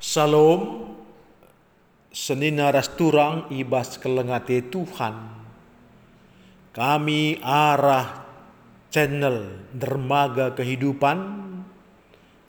Salam 0.00 0.96
senina 2.08 2.72
rasturang 2.72 3.52
ibas 3.52 4.00
kelengate 4.00 4.64
Tuhan. 4.64 5.12
Kami 6.72 7.36
arah 7.44 8.24
channel 8.88 9.60
dermaga 9.76 10.56
kehidupan 10.56 11.44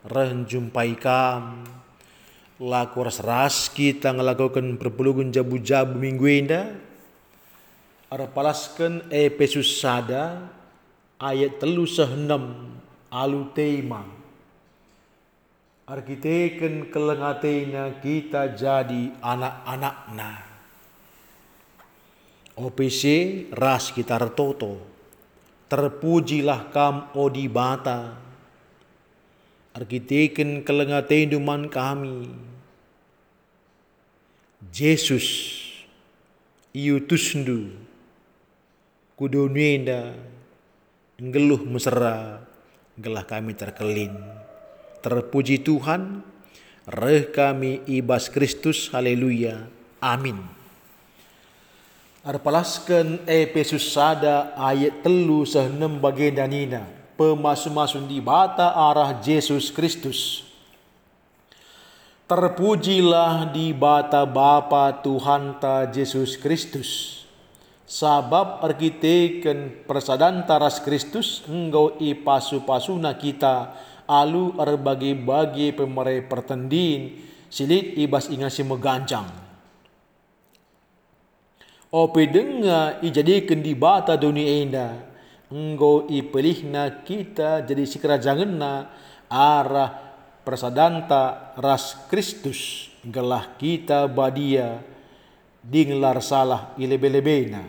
renjumpai 0.08 0.96
kam. 0.96 1.68
Laku 2.56 3.04
ras 3.04 3.20
ras 3.20 3.68
kita 3.68 4.16
ngelakukan 4.16 4.80
perpuluhan 4.80 5.36
jabu-jabu 5.36 6.00
minggu 6.00 6.28
ini 6.32 6.62
ada 8.08 8.32
palaskan 8.32 9.12
episode 9.12 9.68
sada 9.68 10.48
ayat 11.20 11.60
telu 11.60 11.84
sehenam 11.84 12.72
alu 13.12 13.52
tema 13.52 14.21
arkiteken 15.92 16.88
kelengatena 16.88 18.00
kita 18.00 18.56
jadi 18.56 19.12
anak-anakna. 19.20 20.32
OPC 22.56 23.04
ras 23.52 23.92
kita 23.92 24.16
retoto. 24.16 24.80
Terpujilah 25.68 26.72
kam 26.72 27.12
odi 27.12 27.52
bata. 27.52 28.16
Arkiteken 29.76 30.64
kelengatenduman 30.64 31.68
kami. 31.68 32.32
Yesus 34.72 35.60
iutusndu 36.72 37.68
kudunenda 39.20 40.16
ngeluh 41.20 41.68
mesra 41.68 42.40
gelah 42.96 43.26
kami 43.28 43.52
terkelin 43.58 44.16
terpuji 45.02 45.60
Tuhan 45.66 46.22
reh 46.86 47.28
kami 47.30 47.84
ibas 47.90 48.30
Kristus 48.30 48.88
haleluya 48.94 49.66
amin 50.00 50.62
Arpalaskan 52.22 53.26
Efesus 53.26 53.98
sada 53.98 54.54
ayat 54.54 55.02
telu 55.02 55.42
sehenem 55.42 55.98
bagian 55.98 56.38
danina. 56.38 56.86
Pemasu-masun 57.18 58.06
di 58.06 58.22
bata 58.22 58.78
arah 58.78 59.18
Yesus 59.26 59.74
Kristus. 59.74 60.46
Terpujilah 62.30 63.50
di 63.50 63.74
bata 63.74 64.30
Bapa 64.30 65.02
Tuhan 65.02 65.58
ta 65.58 65.90
Yesus 65.90 66.38
Kristus. 66.38 67.26
Sabab 67.90 68.62
arkiteken 68.70 69.90
persadan 69.90 70.46
taras 70.46 70.78
Kristus 70.78 71.42
engkau 71.50 71.98
ipasu-pasuna 71.98 73.18
kita 73.18 73.74
alu 74.12 74.60
erbagi-bagi 74.60 75.72
pemerai 75.72 76.28
pertendin 76.28 77.24
silit 77.48 77.96
ibas 77.96 78.28
ingasi 78.28 78.68
megancang 78.68 79.52
Ope 81.92 82.24
denga 82.24 83.04
ijadikan 83.04 83.60
di 83.60 83.76
bata 83.76 84.16
dunia 84.16 84.64
enda. 84.64 84.90
Engkau 85.52 86.08
ipelihna 86.08 87.04
kita 87.04 87.68
jadi 87.68 87.84
si 87.84 88.00
kerajaan 88.00 88.56
na 88.56 88.88
arah 89.28 90.16
persadanta 90.48 91.52
ras 91.60 92.08
Kristus. 92.08 92.88
Gelah 93.04 93.60
kita 93.60 94.08
badia 94.08 94.80
dinglar 95.60 96.24
salah 96.24 96.72
ilebe-lebena. 96.80 97.68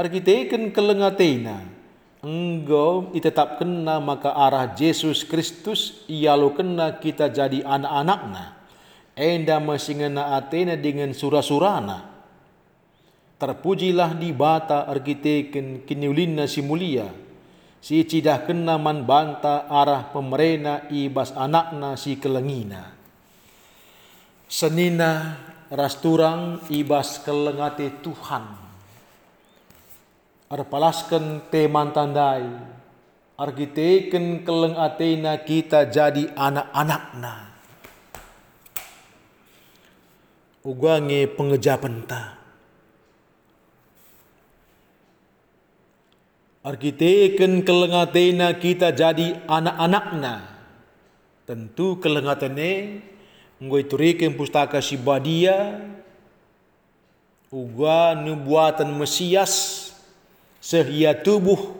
Arkiteken 0.00 0.72
kelengatena. 0.72 1.60
Engkau 2.18 3.14
itetap 3.14 3.62
kena 3.62 4.02
maka 4.02 4.34
arah 4.34 4.74
Yesus 4.74 5.22
Kristus 5.22 6.02
lo 6.10 6.50
kena 6.54 6.98
kita 6.98 7.30
jadi 7.30 7.62
anak-anakna. 7.62 8.58
Enda 9.14 9.58
masih 9.58 9.98
ngena 9.98 10.38
Athena 10.38 10.78
dengan 10.78 11.10
surah-surana 11.10 12.18
Terpujilah 13.38 14.18
di 14.18 14.34
bata 14.34 14.90
arkiteken 14.90 15.86
kiniulinna 15.86 16.50
si 16.50 16.58
mulia. 16.58 17.06
Si 17.78 18.02
cidah 18.02 18.42
kena 18.42 18.74
man 18.82 19.06
banta 19.06 19.70
arah 19.70 20.10
pemerena 20.10 20.90
ibas 20.90 21.30
anakna 21.30 21.94
si 21.94 22.18
kelengina. 22.18 22.98
Senina 24.50 25.38
rasturang 25.70 26.66
ibas 26.66 27.22
kelengate 27.22 28.02
Tuhan. 28.02 28.67
Arpalaskan 30.48 31.52
teman 31.52 31.92
tandai. 31.92 32.48
Arkiteken 33.36 34.48
keleng 34.48 34.80
atena 34.80 35.36
kita 35.44 35.84
jadi 35.92 36.32
anak-anakna. 36.32 37.52
Ugange 40.64 41.28
pengejapan 41.36 41.94
ta. 42.08 42.40
Arkiteken 46.64 47.62
kelengatena 47.62 48.56
kita 48.56 48.90
jadi 48.90 49.44
anak-anakna. 49.44 50.48
Tentu 51.44 52.00
kelengatene 52.00 53.04
ngoi 53.60 53.84
turiken 53.84 54.32
pustaka 54.32 54.80
si 54.80 54.96
badia 54.96 55.76
uga 57.52 58.16
nubuatan 58.18 58.92
Mesias 58.96 59.77
sehia 60.58 61.14
tubuh 61.14 61.74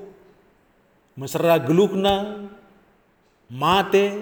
mesra 1.18 1.58
gelukna 1.58 2.48
mate 3.50 4.14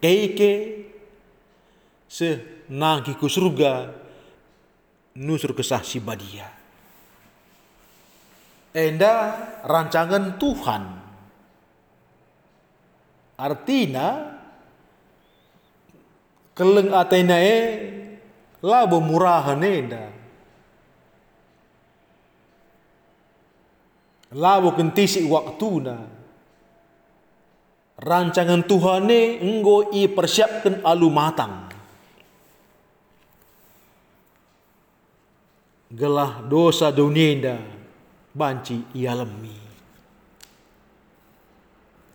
keike 0.00 0.52
se 2.08 2.28
nangki 2.68 3.16
ku 3.16 3.26
surga 3.26 3.90
nusur 5.16 5.56
kesah 5.56 5.80
si 5.80 5.98
badia 5.98 6.64
enda 8.74 9.14
rancangan 9.62 10.34
Tuhan. 10.36 10.82
Artinya 13.38 14.34
keleng 16.58 16.90
atenae 16.90 17.58
labo 18.60 18.98
murahan 18.98 19.62
enda. 19.62 20.10
Labo 24.34 24.74
kentisi 24.74 25.22
waktuna. 25.22 25.94
Rancangan 27.94 28.66
Tuhan 28.66 29.06
ne 29.06 29.38
enggo 29.38 29.94
i 29.94 30.10
persiapkan 30.10 30.82
alu 30.82 31.06
matang. 31.06 31.70
Gelah 35.94 36.42
dosa 36.42 36.90
dunia 36.90 37.54
banci 38.34 38.82
ialami. 38.98 39.54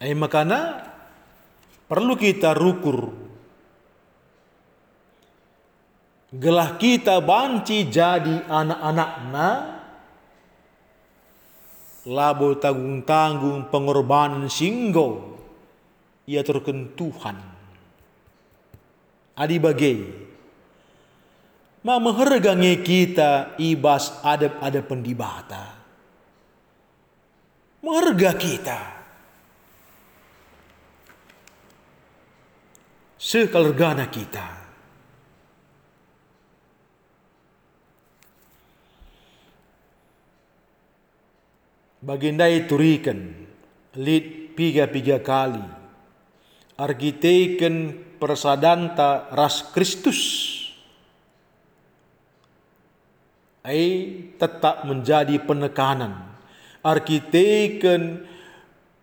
Eh 0.03 0.11
makana 0.11 0.83
perlu 1.87 2.19
kita 2.19 2.51
rukur. 2.51 3.15
Gelah 6.35 6.75
kita 6.75 7.23
banci 7.23 7.87
jadi 7.87 8.43
anak-anakna 8.51 9.78
labo 12.07 12.55
tanggung-tanggung 12.55 13.67
pengorbanan 13.67 14.47
singgo 14.47 15.39
ia 16.29 16.45
turken 16.45 16.93
Tuhan. 16.93 17.37
Adi 19.39 19.57
bagai 19.57 19.99
Ma 21.79 21.95
menghargai 21.95 22.83
kita 22.83 23.55
ibas 23.55 24.19
adab-adab 24.19 24.83
pendibata 24.83 25.79
warga 27.79 28.35
kita. 28.35 28.79
Sekeluarga 33.19 34.07
kita. 34.07 34.58
Baginda 41.99 42.47
turikan 42.67 43.35
lid 43.99 44.55
piga-piga 44.55 45.19
kali. 45.19 45.63
Argiteken 46.79 47.99
persadanta 48.15 49.27
ras 49.35 49.67
Kristus. 49.75 50.19
Ai 53.59 54.15
tetap 54.39 54.87
menjadi 54.87 55.35
penekanan 55.43 56.29
arkiteken 56.83 58.23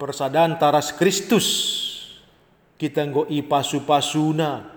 persadaan 0.01 0.57
taras 0.57 0.93
Kristus 0.93 1.47
kita 2.77 3.05
nggo 3.05 3.29
i 3.33 3.41
pasu-pasuna 3.45 4.69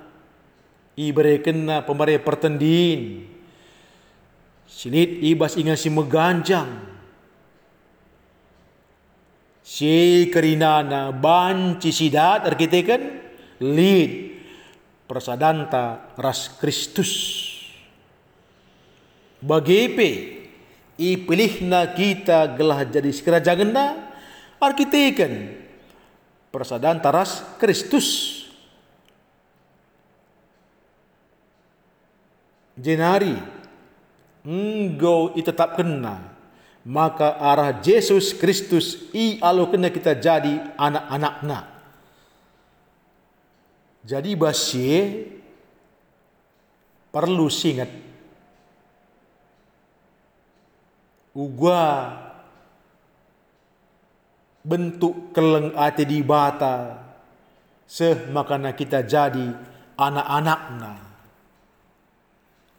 i 1.00 1.12
berekena 1.12 1.84
pemare 1.84 2.20
pertendin 2.20 3.28
sinit 4.68 5.20
ibas 5.24 5.56
ingan 5.56 5.80
si 5.80 5.92
meganjang 5.92 6.99
si 9.70 10.26
kerinana 10.34 11.14
banci 11.14 11.94
sidat 11.94 12.42
arkiteken 12.50 13.02
lid 13.62 14.12
persadanta 15.06 16.10
ras 16.18 16.58
Kristus. 16.58 17.38
Bagepe 19.40 20.10
ipilihna 20.98 21.94
kita 21.94 22.58
gelah 22.58 22.82
jadi 22.82 23.14
kerajaan 23.14 23.72
arkiteken 24.58 25.34
persadanta 26.50 27.14
ras 27.14 27.46
Kristus. 27.62 28.42
Jenari 32.74 33.38
engkau 34.42 35.36
tetap 35.38 35.78
kena 35.78 36.39
maka 36.90 37.38
arah 37.38 37.78
Yesus 37.78 38.34
Kristus 38.34 38.98
i 39.14 39.38
alo 39.46 39.70
kena 39.70 39.94
kita 39.94 40.18
jadi 40.18 40.74
anak-anakna. 40.74 41.70
Jadi 44.02 44.34
basi 44.34 44.90
perlu 47.14 47.46
singat. 47.54 47.94
Ugwa 51.38 52.10
bentuk 54.66 55.30
keleng 55.30 55.78
ati 55.78 56.10
di 56.10 56.26
bata 56.26 57.06
seh 57.86 58.34
makana 58.34 58.74
kita 58.74 59.06
jadi 59.06 59.46
anak-anakna. 59.94 60.94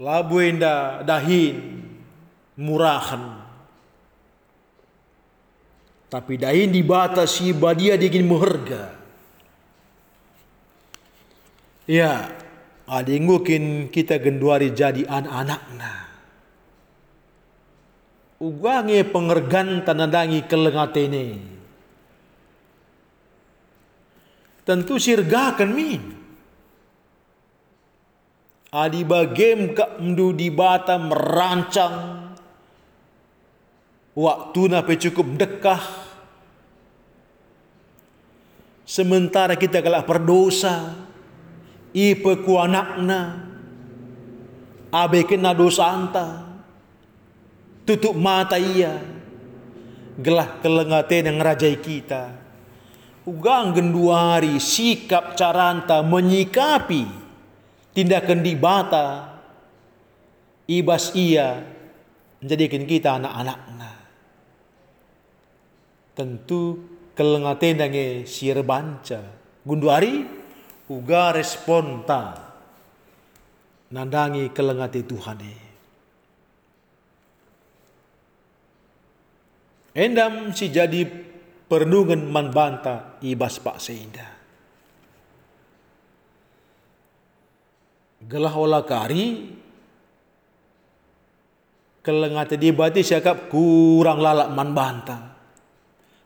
Labuenda 0.02 1.06
dahin 1.06 1.78
murahan 2.58 3.49
tapi 6.10 6.36
dahin 6.36 6.74
dibatasi 6.74 7.54
badia 7.54 7.94
digin 7.94 8.26
muherga 8.26 8.92
ya 11.86 12.28
ada 12.90 13.14
ngukin 13.14 13.88
kita 13.94 14.18
genduari 14.18 14.74
jadi 14.74 15.06
anak-anakna 15.06 15.94
ugange 18.42 19.00
pengergan 19.06 19.86
tanandangi 19.86 20.44
kelengatene 20.50 21.50
tentu 24.70 25.02
sirgakan 25.02 25.70
min. 25.74 26.02
Adi 28.70 29.02
bagem 29.02 29.74
ka 29.74 29.98
mdu 29.98 30.30
di 30.30 30.46
bata 30.46 30.94
merancang 30.94 32.19
waktu 34.20 34.60
nape 34.68 35.00
cukup 35.00 35.40
dekah 35.40 35.80
sementara 38.84 39.56
kita 39.56 39.80
kalah 39.80 40.04
berdosa 40.04 41.08
ipe 41.96 42.44
ku 42.44 42.60
anakna 42.60 43.50
abe 44.90 45.22
kena 45.26 45.54
dosa 45.54 45.86
anta. 45.90 46.50
Tutup 47.86 48.14
mata 48.14 48.54
ia 48.54 49.02
gelah 50.20 50.60
kelengate 50.62 51.24
yang 51.24 51.42
rajai 51.42 51.80
kita. 51.80 52.38
Ugang 53.26 53.74
genduari 53.74 54.62
sikap 54.62 55.34
caranta 55.34 56.02
menyikapi 56.04 57.06
tindakan 57.94 58.40
di 58.42 58.54
bata. 58.54 59.08
Ibas 60.70 61.18
ia 61.18 61.66
menjadikan 62.38 62.86
kita 62.86 63.18
anak-anaknya 63.18 63.69
tentu 66.20 66.76
kelengaten 67.16 67.80
dange 67.80 68.28
sirbanca 68.28 69.24
gunduari 69.64 70.20
uga 70.92 71.32
responta 71.32 72.36
nandangi 73.88 74.52
kelengate 74.52 75.00
Tuhan 75.08 75.40
endam 79.96 80.52
si 80.52 80.68
jadi 80.68 81.08
pernungan 81.64 82.20
man 82.28 82.52
banta 82.52 83.16
ibas 83.24 83.56
pak 83.56 83.80
seindah 83.80 84.30
gelah 88.28 88.52
olah 88.52 88.84
kari 88.84 89.56
kelengat 92.04 92.60
di 92.60 92.68
bati 92.76 93.00
siakap 93.00 93.48
kurang 93.48 94.20
lalak 94.20 94.52
man 94.52 94.76
bantang 94.76 95.39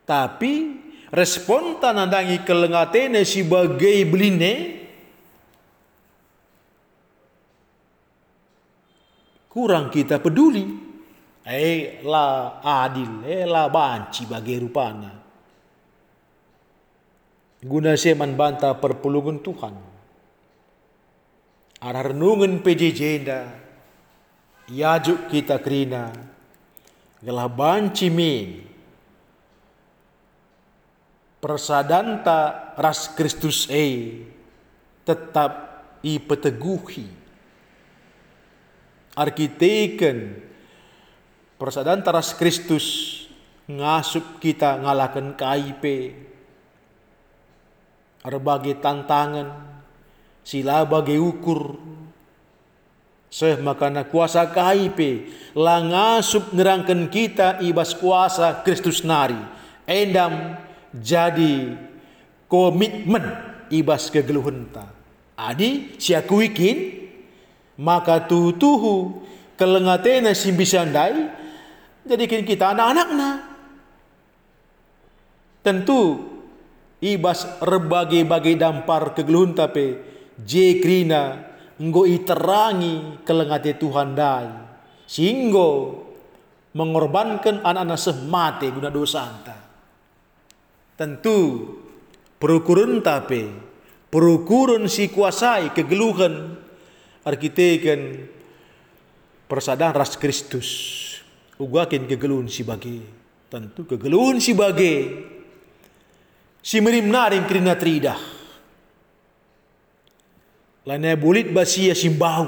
tapi 0.05 0.77
respon 1.09 1.81
tanandangi 1.81 2.45
kelengatene 2.45 3.25
sebagai 3.25 4.05
beline 4.05 4.53
kurang 9.49 9.89
kita 9.89 10.21
peduli. 10.21 10.85
Eh 11.45 12.01
la 12.01 12.57
adil 12.59 13.21
eh 13.21 13.45
la 13.45 13.69
banci 13.69 14.25
bagi 14.25 14.57
rupana. 14.57 15.13
Guna 17.65 17.93
seman 17.97 18.33
banta 18.37 18.73
perpulungan 18.77 19.41
Tuhan. 19.41 19.75
Ara 21.85 22.01
renungan 22.01 22.65
PJJ 22.65 23.01
da 23.25 23.45
yajuk 24.69 25.29
kita 25.29 25.61
kerina. 25.61 26.09
Gelah 27.21 27.49
banci 27.49 28.09
min 28.09 28.74
persadanta 31.45 32.73
ras 32.73 33.13
Kristus 33.13 33.69
e 33.69 34.17
tetap 35.05 35.53
i 36.01 36.17
peteguhi. 36.17 37.05
Arkiteken 39.13 40.41
persadanta 41.61 42.09
ras 42.09 42.33
Kristus 42.33 42.85
ngasup 43.69 44.41
kita 44.41 44.81
ngalakan 44.81 45.37
KIP 45.37 45.85
bagi 48.41 48.73
tantangan 48.81 49.53
sila 50.41 50.81
bagi 50.89 51.21
ukur. 51.21 51.77
Seh 53.29 53.61
makana 53.61 54.09
kuasa 54.09 54.49
KIP 54.49 55.29
langasup 55.53 56.57
nerangkan 56.57 57.05
kita 57.05 57.61
ibas 57.61 57.93
kuasa 57.93 58.65
Kristus 58.65 59.05
nari. 59.05 59.37
Endam 59.85 60.65
jadi 60.95 61.75
komitmen 62.47 63.23
ibas 63.67 64.07
kegeluhenta 64.07 64.87
adi 65.35 65.99
siakuikin 65.99 67.05
maka 67.79 68.23
tutuhu 68.23 69.25
kelengatena 69.59 70.31
simbisandai 70.31 71.31
jadikan 72.07 72.43
kita 72.47 72.71
anak-anakna. 72.71 73.29
Tentu 75.65 76.21
ibas 77.01 77.43
rebagi-bagi 77.59 78.55
dampar 78.55 79.17
kegeluhun 79.17 79.57
tapi 79.57 79.97
je 80.45 80.79
krina 80.79 81.41
nggo 81.81 82.05
iterangi 82.05 83.25
kelengate 83.25 83.75
Tuhan 83.75 84.13
dai. 84.13 84.49
Singgo 85.05 86.01
mengorbankan 86.73 87.61
anak-anak 87.61 87.99
semate 87.99 88.69
guna 88.73 88.89
dosa 88.89 89.21
anta 89.21 89.64
tentu 90.95 91.71
perukurun 92.39 93.03
tapi 93.03 93.51
perukurun 94.11 94.87
si 94.87 95.11
kuasai 95.11 95.75
kegeluhan 95.75 96.55
arkiteken 97.27 98.31
persadaran 99.47 99.95
ras 99.95 100.15
Kristus 100.15 100.69
ugakin 101.59 102.07
kegeluhan 102.07 102.47
si 102.47 102.63
bagi 102.63 103.03
tentu 103.51 103.87
kegeluhan 103.87 104.39
si 104.39 104.51
bagi 104.55 104.95
si 106.59 106.79
merim 106.79 107.11
naring 107.11 107.45
krina 107.45 107.75
tridah 107.75 108.35
Lane 110.85 111.17
bulit 111.17 111.49
basia 111.49 111.97
simbau. 111.97 112.45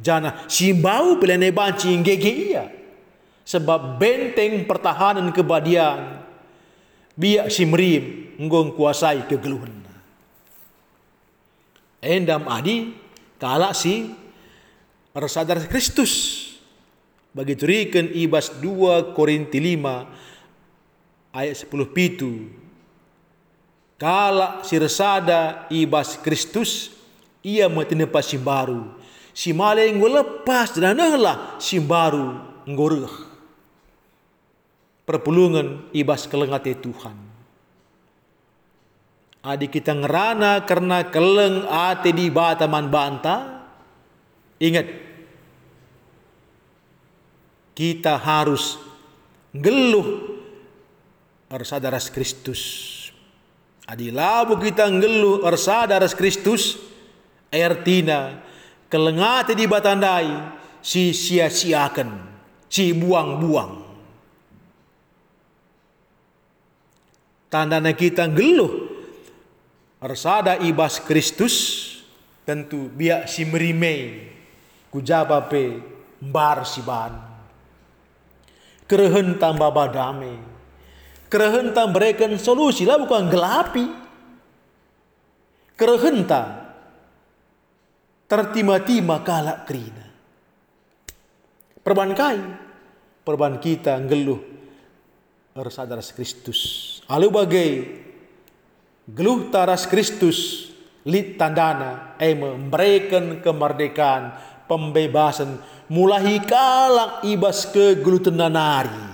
Jana 0.00 0.48
simbau 0.48 1.20
pelane 1.20 1.52
banci 1.52 1.92
ngege 1.92 2.32
iya. 2.32 2.64
Sebab 3.44 4.00
benteng 4.00 4.64
pertahanan 4.64 5.28
kebadian. 5.28 6.21
Biak 7.12 7.52
si 7.52 7.68
merim 7.68 8.32
nggong 8.40 8.72
kuasai 8.72 9.28
kegeluhan. 9.28 9.84
Endam 12.02 12.50
adi 12.50 12.90
kala 13.38 13.70
si 13.76 14.10
resadar 15.14 15.62
Kristus. 15.70 16.42
Bagi 17.32 17.56
turikan 17.56 18.12
ibas 18.12 18.60
2 18.60 19.16
Korinti 19.16 19.56
5 19.56 21.32
ayat 21.32 21.56
10 21.64 21.96
pitu. 21.96 22.32
Kala 23.96 24.60
si 24.66 24.76
resada 24.76 25.70
ibas 25.72 26.20
Kristus 26.20 26.92
ia 27.40 27.70
simbaru. 28.20 28.98
Si 29.32 29.56
male 29.56 29.88
ngo 29.88 30.08
lepas 30.12 30.76
dan 30.76 30.98
lah 30.98 31.56
simbaru 31.56 32.36
ngoreh. 32.68 33.31
Perpulungan 35.02 35.90
ibas 35.90 36.30
kelengate 36.30 36.78
Tuhan. 36.78 37.18
Adi 39.42 39.66
kita 39.66 39.90
ngerana 39.98 40.62
karena 40.62 41.10
keleng 41.10 41.66
ate 41.66 42.14
di 42.14 42.30
bataman 42.30 42.86
banta. 42.86 43.66
Ingat, 44.62 44.86
kita 47.74 48.14
harus 48.14 48.78
geluh 49.50 50.38
ersadaras 51.50 52.06
Kristus. 52.06 52.62
Adi 53.90 54.14
labu 54.14 54.54
kita 54.62 54.86
ngeluh 54.86 55.42
ersadaras 55.42 56.14
Kristus, 56.14 56.78
ertina 57.50 58.38
kelengate 58.86 59.58
di 59.58 59.66
batandai 59.66 60.30
si 60.78 61.10
sia-siakan, 61.10 62.30
si 62.70 62.94
buang-buang. 62.94 63.81
Tandanya 67.52 67.92
kita 67.92 68.32
geluh 68.32 68.92
Arsada 70.02 70.58
ibas 70.58 70.98
Kristus 70.98 71.86
tentu 72.42 72.90
biak 72.90 73.30
si 73.30 73.46
merime 73.46 74.26
kujaba 74.90 75.46
pe 75.46 75.78
bar 76.18 76.66
si 76.66 76.82
ban. 76.82 77.14
Kerehen 78.90 79.38
tambah 79.38 79.70
badame. 79.70 80.42
Kerehen 81.30 81.70
tam 81.70 81.94
berikan 81.94 82.34
solusi 82.34 82.82
lah 82.82 82.98
bukan 82.98 83.30
gelapi. 83.30 83.86
Kerehen 85.78 86.26
tertima-tima 88.26 89.22
kalak 89.22 89.70
kerina. 89.70 90.06
Perban 91.78 92.10
kai, 92.10 92.42
perban 93.22 93.62
kita 93.62 94.02
ngeluh 94.02 94.51
Arsada 95.52 96.00
Kristus. 96.00 97.00
Alu 97.04 97.28
bagai 97.28 98.00
geluh 99.04 99.52
taras 99.52 99.84
Kristus 99.84 100.70
lit 101.02 101.36
tandana 101.36 102.14
eh 102.16 102.32
memberikan 102.32 103.42
kemerdekaan 103.42 104.38
pembebasan 104.70 105.58
mulai 105.90 106.38
kalak 106.46 107.26
ibas 107.26 107.66
ke 107.66 107.98
geluh 107.98 108.22
tenanari 108.22 109.10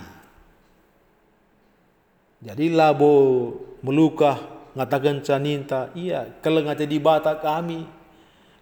jadi 2.44 2.70
labo 2.70 3.50
melukah 3.80 4.36
ngatakan 4.76 5.24
caninta 5.24 5.88
iya 5.96 6.28
kalau 6.44 6.60
ngata 6.62 6.84
di 6.84 7.00
bata 7.00 7.34
kami 7.40 7.88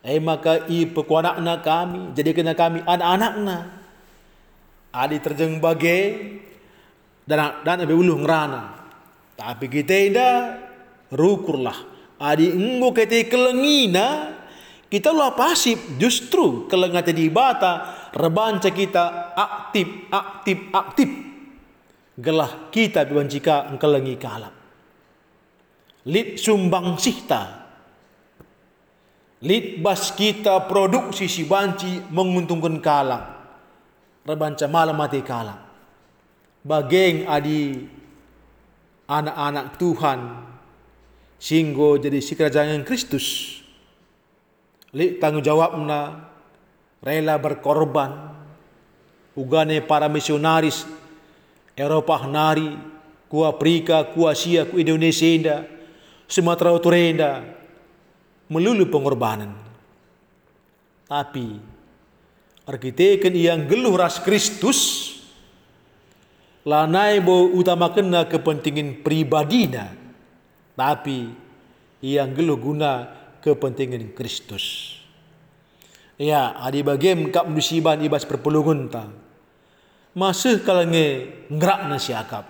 eh 0.06 0.22
maka 0.22 0.64
i 0.70 0.86
pekuanakna 0.86 1.60
kami 1.60 2.14
jadi 2.14 2.30
kena 2.30 2.54
kami 2.54 2.86
anak-anakna 2.86 3.58
adi 4.94 5.18
terjeng 5.18 5.58
bagai 5.58 6.00
dan 7.26 7.60
dan 7.66 7.82
abe 7.82 7.92
uluh 7.92 8.16
ngerana. 8.22 8.86
Tapi 9.36 9.66
kita 9.68 9.92
indah 9.92 10.34
rukurlah. 11.12 11.76
Adi 12.16 12.48
enggo 12.48 12.96
kete 12.96 13.28
kelengina 13.28 14.32
kita 14.88 15.12
lah 15.12 15.36
pasif. 15.36 15.98
Justru 16.00 16.70
kelengate 16.70 17.12
di 17.12 17.28
bata 17.28 18.08
rebanca 18.16 18.72
kita 18.72 19.36
aktif 19.36 20.08
aktif 20.08 20.58
aktif. 20.72 21.10
Gelah 22.16 22.72
kita 22.72 23.04
biwancika 23.04 23.68
engkelengi 23.74 24.16
kalap 24.16 24.56
lit 26.06 26.38
sumbang 26.38 26.96
sihta. 26.96 27.66
Lit 29.44 29.84
bas 29.84 30.16
kita 30.16 30.64
produksi 30.64 31.28
si 31.28 31.44
banci 31.44 32.00
menguntungkan 32.08 32.80
kalap 32.80 33.22
rebanca 34.24 34.64
malam 34.64 34.96
mati 34.96 35.20
kalap 35.20 35.65
bageng 36.66 37.30
adi 37.30 37.86
anak-anak 39.06 39.78
Tuhan 39.78 40.18
singgo 41.38 41.94
jadi 41.94 42.18
si 42.18 42.34
kerajaan 42.34 42.82
Kristus. 42.82 43.58
Li 44.90 45.22
tanggung 45.22 45.46
jawab 45.46 45.78
na 45.86 46.26
rela 47.06 47.38
berkorban. 47.38 48.34
Ugane 49.36 49.84
para 49.84 50.08
misionaris 50.08 50.88
Eropa 51.76 52.24
nari, 52.24 52.72
ku 53.28 53.44
Afrika, 53.44 54.00
ku 54.08 54.24
Asia, 54.24 54.64
ku 54.64 54.80
Indonesia 54.80 55.28
inda, 55.28 55.56
Sumatera 56.24 56.72
Utara 56.72 56.96
inda, 56.96 57.44
melulu 58.48 58.88
pengorbanan. 58.88 59.52
Tapi 61.04 61.60
arkiteken 62.64 63.36
yang 63.36 63.68
geluh 63.68 63.92
ras 63.92 64.24
Kristus 64.24 65.12
lanai 66.66 67.22
bo 67.22 67.46
utamakan 67.54 68.26
kepentingan 68.26 69.06
pribadinya 69.06 69.94
tapi 70.74 71.30
yang 72.02 72.34
geluh 72.34 72.58
guna 72.58 73.08
kepentingan 73.40 74.12
Kristus. 74.12 74.98
Ya, 76.18 76.58
adi 76.58 76.82
bagem 76.82 77.30
kap 77.30 77.46
musiban 77.46 78.02
ibas 78.02 78.26
perpulungun 78.26 78.90
ta. 78.90 79.08
Masih 80.16 80.64
kalange 80.64 81.30
ngerak 81.52 81.80
na 81.86 81.96
siakap. 82.00 82.44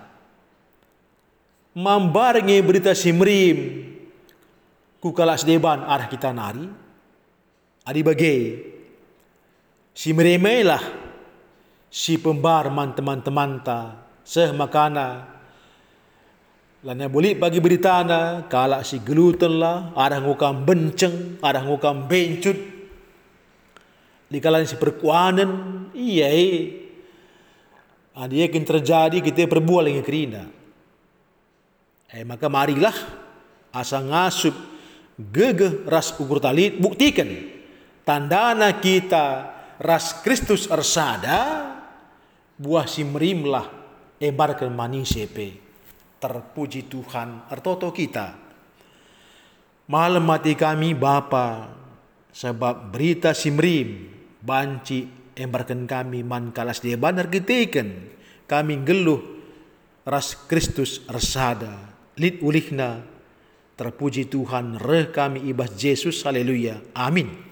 Mambar 1.77 2.41
nge 2.41 2.57
berita 2.63 2.91
simrim 2.97 3.85
ku 4.97 5.13
kalas 5.13 5.45
deban 5.45 5.83
arah 5.85 6.09
kita 6.09 6.33
nari. 6.33 6.65
Adi 7.87 8.01
bagi 8.03 8.35
simrimailah 9.95 10.83
si 11.91 12.19
pembar 12.19 12.71
man 12.71 12.95
teman-teman 12.95 13.51
ta 13.63 14.06
seh 14.27 14.51
makana 14.51 15.37
Lana 16.85 17.09
boleh 17.09 17.33
bagi 17.33 17.57
berita 17.57 18.05
na 18.05 18.45
kala 18.45 18.85
si 18.85 19.01
gluten 19.01 19.57
lah, 19.57 19.97
ada 19.97 20.21
ngukam 20.21 20.61
benceng, 20.61 21.41
ada 21.41 21.65
ngukam 21.65 22.05
bencut. 22.05 22.53
Di 24.29 24.37
kala 24.37 24.61
si 24.61 24.77
perkuanan, 24.77 25.49
iya 25.97 26.29
eh. 26.29 26.85
Ada 28.13 28.45
terjadi 28.53 29.17
kita 29.25 29.49
perbuat 29.49 29.83
dengan 29.89 30.05
kerina. 30.05 30.43
Eh 32.13 32.23
maka 32.23 32.45
marilah 32.45 32.95
asa 33.73 33.99
ngasup 33.99 34.55
gegeh 35.17 35.83
ras 35.89 36.13
ukur 36.15 36.39
talit 36.39 36.79
buktikan 36.79 37.27
tandana 38.07 38.79
kita 38.79 39.53
ras 39.81 40.23
Kristus 40.23 40.71
ersada 40.71 41.73
buah 42.55 42.87
simrimlah 42.87 43.86
ebarkan 44.17 44.73
manis 44.73 45.13
sepe 45.13 45.57
terpuji 46.17 46.89
Tuhan. 46.89 47.49
Artoto 47.49 47.93
kita. 47.93 48.33
Malam 49.87 50.27
mati 50.27 50.51
kami 50.57 50.91
Bapa 50.97 51.71
sebab 52.33 52.91
berita 52.91 53.31
simrim 53.31 54.11
banci 54.43 55.07
embarkan 55.31 55.87
kami 55.87 56.27
man 56.27 56.51
kalas 56.51 56.83
dia 56.83 56.99
banar 56.99 57.31
giteken 57.31 58.11
kami 58.49 58.83
geluh 58.83 59.23
ras 60.03 60.35
Kristus 60.35 61.07
resada. 61.07 61.95
Lit 62.19 62.43
ulihna 62.43 62.99
terpuji 63.79 64.27
Tuhan 64.27 64.75
reh 64.81 65.07
kami 65.13 65.47
ibas 65.47 65.71
Yesus 65.79 66.19
haleluya. 66.27 66.81
Amin 66.91 67.46